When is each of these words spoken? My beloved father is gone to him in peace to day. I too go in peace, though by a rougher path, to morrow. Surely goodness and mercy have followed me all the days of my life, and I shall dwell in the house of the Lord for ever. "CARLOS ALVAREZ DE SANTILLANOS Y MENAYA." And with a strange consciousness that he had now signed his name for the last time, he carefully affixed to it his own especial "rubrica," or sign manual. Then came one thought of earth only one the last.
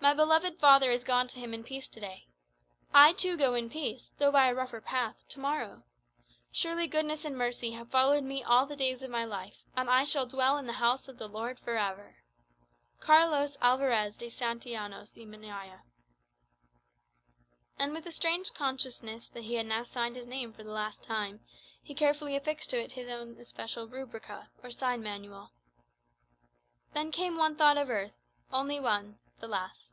My 0.00 0.12
beloved 0.12 0.58
father 0.60 0.90
is 0.90 1.02
gone 1.02 1.28
to 1.28 1.38
him 1.40 1.54
in 1.54 1.64
peace 1.64 1.88
to 1.88 1.98
day. 1.98 2.26
I 2.92 3.14
too 3.14 3.38
go 3.38 3.54
in 3.54 3.70
peace, 3.70 4.12
though 4.18 4.30
by 4.30 4.48
a 4.48 4.54
rougher 4.54 4.82
path, 4.82 5.24
to 5.30 5.40
morrow. 5.40 5.82
Surely 6.52 6.86
goodness 6.86 7.24
and 7.24 7.38
mercy 7.38 7.70
have 7.70 7.90
followed 7.90 8.22
me 8.22 8.42
all 8.44 8.66
the 8.66 8.76
days 8.76 9.00
of 9.00 9.08
my 9.10 9.24
life, 9.24 9.64
and 9.74 9.88
I 9.88 10.04
shall 10.04 10.26
dwell 10.26 10.58
in 10.58 10.66
the 10.66 10.74
house 10.74 11.08
of 11.08 11.16
the 11.16 11.26
Lord 11.26 11.58
for 11.58 11.78
ever. 11.78 12.16
"CARLOS 13.00 13.56
ALVAREZ 13.62 14.18
DE 14.18 14.28
SANTILLANOS 14.28 15.16
Y 15.16 15.24
MENAYA." 15.24 15.84
And 17.78 17.94
with 17.94 18.04
a 18.04 18.12
strange 18.12 18.52
consciousness 18.52 19.28
that 19.30 19.44
he 19.44 19.54
had 19.54 19.64
now 19.64 19.84
signed 19.84 20.16
his 20.16 20.26
name 20.26 20.52
for 20.52 20.62
the 20.64 20.70
last 20.70 21.02
time, 21.02 21.40
he 21.82 21.94
carefully 21.94 22.36
affixed 22.36 22.68
to 22.68 22.78
it 22.78 22.92
his 22.92 23.08
own 23.08 23.38
especial 23.38 23.88
"rubrica," 23.88 24.48
or 24.62 24.70
sign 24.70 25.02
manual. 25.02 25.52
Then 26.92 27.10
came 27.10 27.38
one 27.38 27.56
thought 27.56 27.78
of 27.78 27.88
earth 27.88 28.20
only 28.52 28.78
one 28.78 29.18
the 29.40 29.48
last. 29.48 29.92